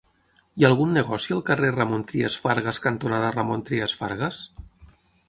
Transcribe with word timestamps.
Hi 0.59 0.63
ha 0.63 0.69
algun 0.71 0.95
negoci 0.97 1.35
al 1.35 1.43
carrer 1.49 1.69
Ramon 1.75 2.05
Trias 2.11 2.37
Fargas 2.45 2.79
cantonada 2.87 3.29
Ramon 3.37 3.63
Trias 3.69 3.95
Fargas? 4.01 4.41